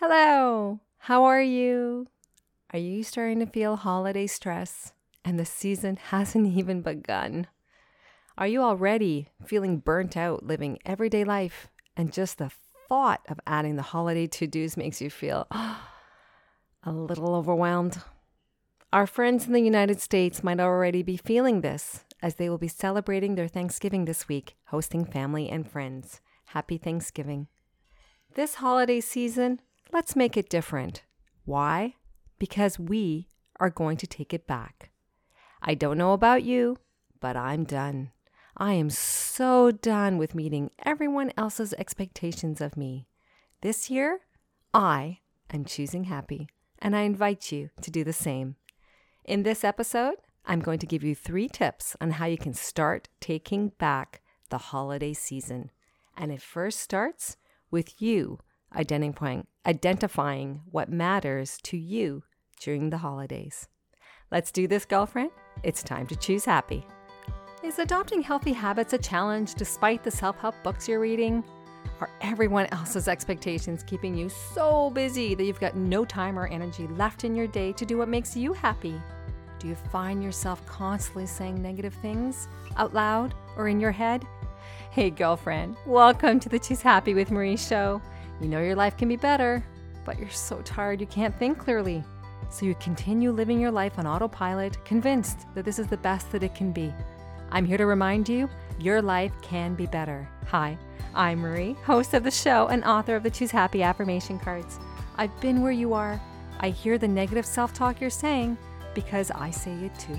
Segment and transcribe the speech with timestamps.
[0.00, 2.06] Hello, how are you?
[2.72, 4.92] Are you starting to feel holiday stress
[5.24, 7.48] and the season hasn't even begun?
[8.38, 11.66] Are you already feeling burnt out living everyday life
[11.96, 12.52] and just the
[12.88, 17.98] thought of adding the holiday to dos makes you feel a little overwhelmed?
[18.92, 22.68] Our friends in the United States might already be feeling this as they will be
[22.68, 26.20] celebrating their Thanksgiving this week, hosting family and friends.
[26.44, 27.48] Happy Thanksgiving.
[28.36, 29.60] This holiday season,
[29.92, 31.02] let's make it different.
[31.44, 31.94] Why?
[32.38, 33.28] Because we
[33.60, 34.90] are going to take it back.
[35.62, 36.76] I don't know about you,
[37.20, 38.12] but I'm done.
[38.56, 43.06] I am so done with meeting everyone else's expectations of me.
[43.60, 44.20] This year,
[44.74, 45.18] I
[45.52, 46.48] am choosing happy,
[46.80, 48.56] and I invite you to do the same.
[49.24, 53.08] In this episode, I'm going to give you three tips on how you can start
[53.20, 55.70] taking back the holiday season.
[56.16, 57.36] And it first starts
[57.70, 58.38] with you
[58.74, 62.22] identifying, identifying what matters to you
[62.60, 63.68] during the holidays.
[64.30, 65.30] Let's do this, girlfriend.
[65.62, 66.86] It's time to choose happy.
[67.64, 71.42] Is adopting healthy habits a challenge despite the self help books you're reading?
[72.00, 76.86] Are everyone else's expectations keeping you so busy that you've got no time or energy
[76.88, 79.00] left in your day to do what makes you happy?
[79.58, 84.24] Do you find yourself constantly saying negative things out loud or in your head?
[84.92, 88.00] Hey, girlfriend, welcome to the Choose Happy with Marie show.
[88.40, 89.64] You know your life can be better,
[90.04, 92.04] but you're so tired you can't think clearly.
[92.50, 96.42] So you continue living your life on autopilot, convinced that this is the best that
[96.42, 96.94] it can be.
[97.50, 100.28] I'm here to remind you your life can be better.
[100.46, 100.78] Hi,
[101.14, 104.78] I'm Marie, host of the show and author of the Choose Happy affirmation cards.
[105.16, 106.20] I've been where you are.
[106.60, 108.56] I hear the negative self talk you're saying
[108.94, 110.18] because I say it too,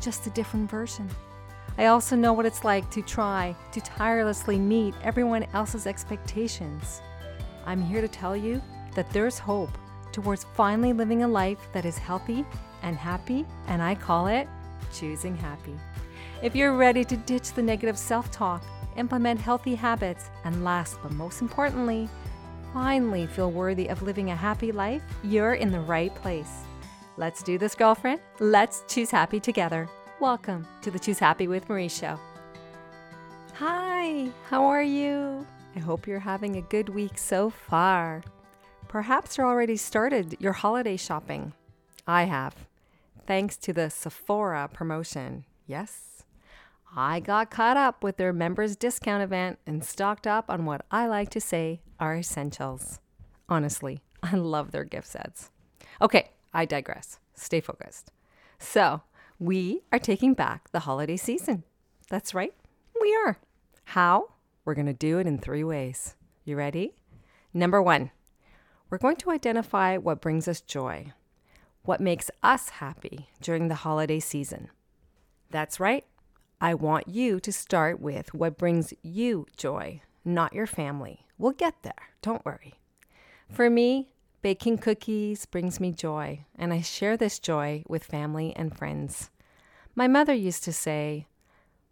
[0.00, 1.08] just a different version.
[1.78, 7.00] I also know what it's like to try to tirelessly meet everyone else's expectations.
[7.66, 8.62] I'm here to tell you
[8.94, 9.70] that there's hope
[10.12, 12.44] towards finally living a life that is healthy
[12.82, 14.46] and happy, and I call it
[14.92, 15.74] choosing happy.
[16.42, 18.62] If you're ready to ditch the negative self talk,
[18.96, 22.08] implement healthy habits, and last but most importantly,
[22.72, 26.64] finally feel worthy of living a happy life, you're in the right place.
[27.16, 28.20] Let's do this, girlfriend.
[28.40, 29.88] Let's choose happy together.
[30.20, 32.18] Welcome to the Choose Happy with Marie show.
[33.54, 35.46] Hi, how are you?
[35.76, 38.22] I hope you're having a good week so far.
[38.86, 41.52] Perhaps you're already started your holiday shopping.
[42.06, 42.54] I have,
[43.26, 45.44] thanks to the Sephora promotion.
[45.66, 46.22] Yes,
[46.94, 51.08] I got caught up with their members discount event and stocked up on what I
[51.08, 53.00] like to say are essentials.
[53.48, 55.50] Honestly, I love their gift sets.
[56.00, 57.18] Okay, I digress.
[57.34, 58.12] Stay focused.
[58.60, 59.02] So,
[59.40, 61.64] we are taking back the holiday season.
[62.08, 62.54] That's right,
[63.00, 63.38] we are.
[63.86, 64.33] How?
[64.64, 66.16] We're going to do it in three ways.
[66.44, 66.94] You ready?
[67.52, 68.10] Number one,
[68.88, 71.12] we're going to identify what brings us joy,
[71.82, 74.68] what makes us happy during the holiday season.
[75.50, 76.04] That's right.
[76.60, 81.26] I want you to start with what brings you joy, not your family.
[81.36, 82.10] We'll get there.
[82.22, 82.74] Don't worry.
[83.50, 84.08] For me,
[84.40, 89.30] baking cookies brings me joy, and I share this joy with family and friends.
[89.94, 91.26] My mother used to say,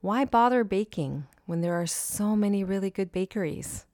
[0.00, 3.84] Why bother baking when there are so many really good bakeries?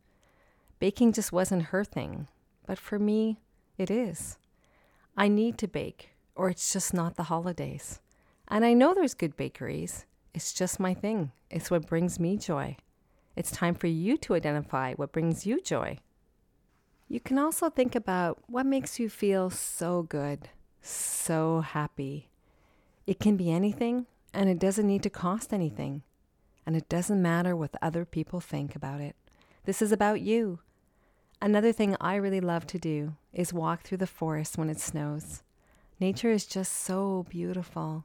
[0.79, 2.29] Baking just wasn't her thing,
[2.69, 3.41] but for me,
[3.77, 4.39] it is.
[5.17, 7.99] I need to bake, or it's just not the holidays.
[8.47, 10.07] And I know there's good bakeries.
[10.33, 11.33] It's just my thing.
[11.51, 12.77] It's what brings me joy.
[13.35, 15.99] It's time for you to identify what brings you joy.
[17.09, 20.49] You can also think about what makes you feel so good,
[20.81, 22.29] so happy.
[23.05, 26.05] It can be anything, and it doesn't need to cost anything.
[26.69, 29.17] And it doesn't matter what other people think about it.
[29.65, 30.59] This is about you.
[31.41, 35.43] Another thing I really love to do is walk through the forest when it snows.
[35.99, 38.05] Nature is just so beautiful.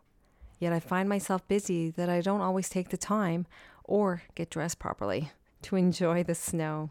[0.59, 3.47] Yet I find myself busy that I don't always take the time
[3.83, 5.31] or get dressed properly
[5.63, 6.89] to enjoy the snow.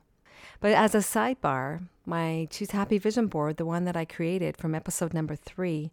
[0.60, 4.74] But as a sidebar, my Choose Happy Vision Board, the one that I created from
[4.74, 5.90] episode number three,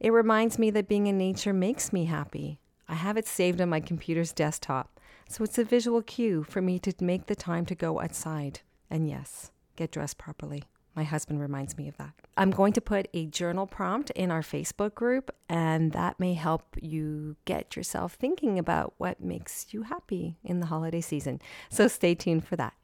[0.00, 2.60] it reminds me that being in nature makes me happy.
[2.88, 4.97] I have it saved on my computer's desktop,
[5.28, 8.60] so it's a visual cue for me to make the time to go outside.
[8.90, 10.64] And yes, get dressed properly.
[10.96, 12.12] My husband reminds me of that.
[12.36, 16.76] I'm going to put a journal prompt in our Facebook group, and that may help
[16.80, 21.40] you get yourself thinking about what makes you happy in the holiday season.
[21.68, 22.74] So stay tuned for that.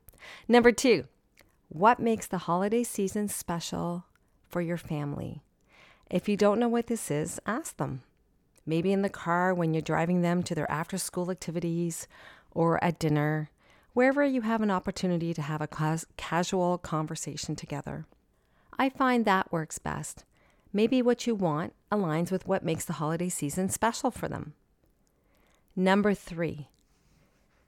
[0.47, 1.07] Number two,
[1.71, 4.05] what makes the holiday season special
[4.49, 5.43] for your family?
[6.09, 8.03] If you don't know what this is, ask them.
[8.67, 12.09] Maybe in the car when you're driving them to their after school activities
[12.51, 13.51] or at dinner
[13.95, 18.07] wherever you have an opportunity to have a casual conversation together.
[18.79, 20.25] I find that works best.
[20.73, 24.55] Maybe what you want aligns with what makes the holiday season special for them.
[25.77, 26.69] Number three,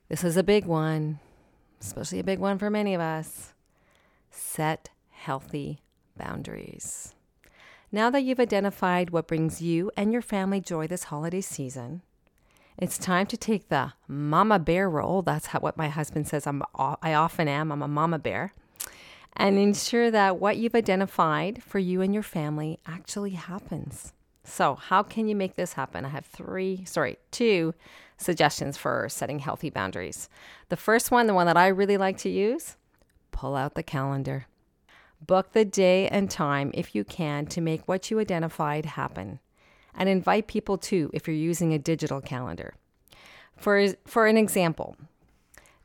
[0.09, 1.21] this is a big one,
[1.81, 3.53] especially a big one for many of us.
[4.31, 5.81] Set healthy
[6.17, 7.16] boundaries.
[7.93, 12.03] Now that you've identified what brings you and your family joy this holiday season,
[12.77, 15.23] it's time to take the mama bear role.
[15.23, 17.71] That's how, what my husband says I'm, I often am.
[17.71, 18.53] I'm a mama bear.
[19.35, 24.13] And ensure that what you've identified for you and your family actually happens.
[24.45, 26.05] So, how can you make this happen?
[26.05, 27.75] I have three, sorry, two
[28.17, 30.29] suggestions for setting healthy boundaries.
[30.69, 32.77] The first one, the one that I really like to use,
[33.33, 34.47] pull out the calendar.
[35.25, 39.41] Book the day and time if you can to make what you identified happen.
[39.95, 42.75] And invite people too if you're using a digital calendar.
[43.57, 44.97] For, for an example,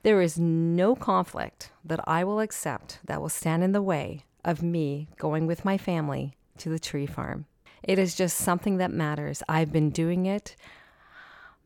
[0.04, 4.62] there is no conflict that I will accept that will stand in the way of
[4.62, 7.46] me going with my family to the tree farm.
[7.84, 9.42] It is just something that matters.
[9.48, 10.56] I've been doing it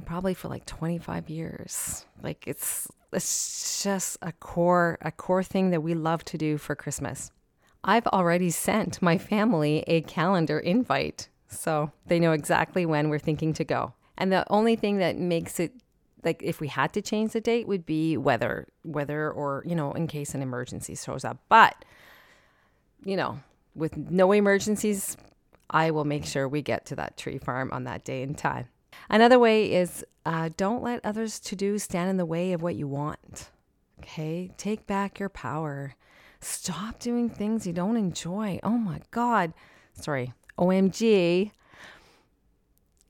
[0.06, 2.06] probably for like 25 years.
[2.22, 6.76] Like it's it's just a core a core thing that we love to do for
[6.76, 7.32] Christmas.
[7.86, 13.54] I've already sent my family a calendar invite, so they know exactly when we're thinking
[13.54, 13.94] to go.
[14.18, 15.72] And the only thing that makes it
[16.24, 19.92] like if we had to change the date would be weather, weather or, you know,
[19.92, 21.38] in case an emergency shows up.
[21.48, 21.86] But
[23.04, 23.40] you know,
[23.76, 25.16] with no emergencies,
[25.70, 28.68] I will make sure we get to that tree farm on that day and time.
[29.10, 32.76] Another way is uh, don't let others to do stand in the way of what
[32.76, 33.52] you want.
[34.00, 35.96] Okay, take back your power.
[36.45, 38.59] Stop doing things you don't enjoy.
[38.62, 39.51] Oh my God.
[39.94, 41.50] Sorry, OMG.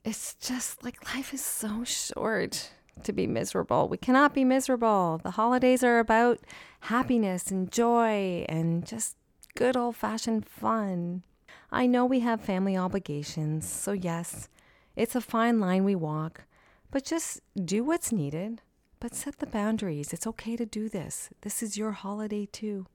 [0.05, 2.71] It's just like life is so short
[3.03, 3.89] to be miserable.
[3.89, 5.19] We cannot be miserable.
[5.21, 6.39] The holidays are about
[6.79, 9.17] happiness and joy and just
[9.53, 11.23] good old fashioned fun.
[11.69, 14.47] I know we have family obligations, so yes,
[14.95, 16.45] it's a fine line we walk,
[16.89, 18.61] but just do what's needed,
[19.01, 20.13] but set the boundaries.
[20.13, 21.31] It's okay to do this.
[21.41, 22.85] This is your holiday too.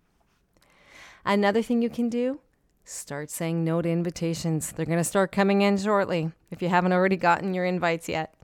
[1.25, 2.41] Another thing you can do
[2.85, 4.73] start saying no to invitations.
[4.73, 8.35] They're going to start coming in shortly if you haven't already gotten your invites yet.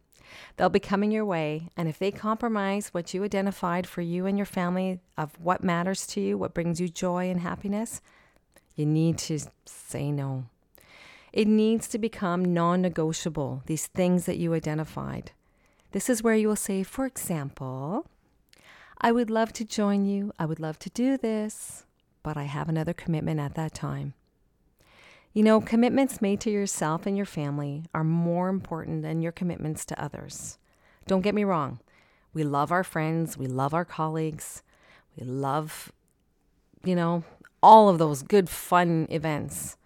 [0.56, 4.38] They'll be coming your way, and if they compromise what you identified for you and
[4.38, 8.00] your family of what matters to you, what brings you joy and happiness,
[8.74, 10.46] you need to say no.
[11.32, 15.32] It needs to become non negotiable, these things that you identified.
[15.92, 18.06] This is where you will say, for example,
[19.00, 20.32] I would love to join you.
[20.38, 21.84] I would love to do this
[22.26, 24.14] but I have another commitment at that time.
[25.32, 29.84] You know, commitments made to yourself and your family are more important than your commitments
[29.84, 30.58] to others.
[31.06, 31.78] Don't get me wrong.
[32.34, 34.64] We love our friends, we love our colleagues,
[35.16, 35.92] we love,
[36.82, 37.22] you know,
[37.62, 39.76] all of those good, fun events.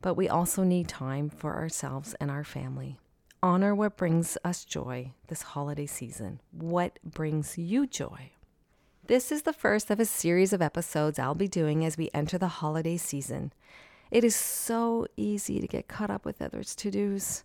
[0.00, 2.96] But we also need time for ourselves and our family.
[3.42, 6.40] Honor what brings us joy this holiday season.
[6.50, 8.30] What brings you joy?
[9.06, 12.38] This is the first of a series of episodes I'll be doing as we enter
[12.38, 13.52] the holiday season.
[14.10, 17.44] It is so easy to get caught up with others' to dos.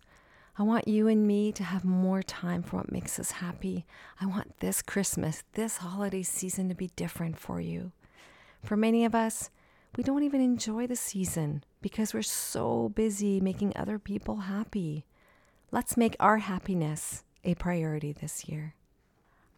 [0.56, 3.84] I want you and me to have more time for what makes us happy.
[4.22, 7.92] I want this Christmas, this holiday season to be different for you.
[8.62, 9.50] For many of us,
[9.98, 15.04] we don't even enjoy the season because we're so busy making other people happy.
[15.70, 18.76] Let's make our happiness a priority this year.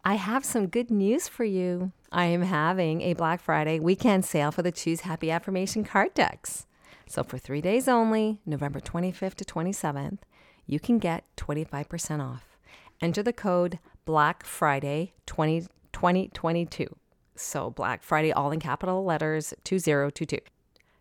[0.05, 1.93] I have some good news for you.
[2.11, 6.65] I am having a Black Friday weekend sale for the Choose Happy Affirmation card decks.
[7.07, 10.17] So, for three days only, November 25th to 27th,
[10.65, 12.57] you can get 25% off.
[12.99, 16.97] Enter the code Black Friday 2022.
[17.35, 20.37] So, Black Friday, all in capital letters 2022.